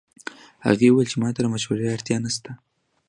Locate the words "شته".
2.35-2.51